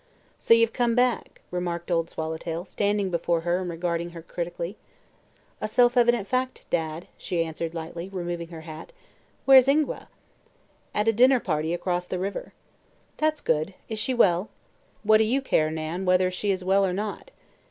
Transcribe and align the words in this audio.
"So 0.39 0.55
you've 0.55 0.73
come 0.73 0.95
back," 0.95 1.41
remarked 1.51 1.91
Old 1.91 2.09
Swallowtail, 2.09 2.65
standing 2.65 3.11
before 3.11 3.41
her 3.41 3.59
and 3.59 3.69
regarding 3.69 4.09
her 4.17 4.23
critically. 4.23 4.75
"A 5.61 5.67
self 5.67 5.95
evident 5.95 6.27
fact, 6.27 6.65
Dad," 6.71 7.07
she 7.19 7.43
answered 7.43 7.75
lightly, 7.75 8.09
removing 8.09 8.47
her 8.47 8.61
hat. 8.61 8.93
"Where's 9.45 9.67
Ingua?" 9.67 10.07
"At 10.95 11.07
a 11.07 11.13
dinner 11.13 11.39
party 11.39 11.71
across 11.71 12.07
the 12.07 12.17
river." 12.17 12.51
"That's 13.17 13.41
good. 13.41 13.75
Is 13.89 13.99
she 13.99 14.15
well?" 14.15 14.49
"What 15.03 15.19
do 15.19 15.23
you 15.23 15.39
care, 15.39 15.69
Nan, 15.69 16.03
whether 16.05 16.31
she 16.31 16.49
is 16.49 16.63
well 16.63 16.83
or 16.83 16.93
not?" 16.93 17.29